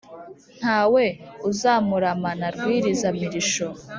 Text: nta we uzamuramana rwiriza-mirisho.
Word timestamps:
nta 0.59 0.79
we 0.93 1.05
uzamuramana 1.49 2.45
rwiriza-mirisho. 2.55 3.67